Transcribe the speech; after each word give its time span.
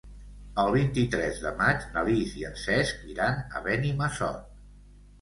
El 0.63 0.71
vint-i-tres 0.75 1.37
de 1.43 1.51
maig 1.61 1.87
na 1.97 2.05
Lis 2.09 2.33
i 2.41 2.49
en 2.51 2.59
Cesc 2.65 3.07
iran 3.15 3.41
a 3.61 3.65
Benimassot. 3.71 4.47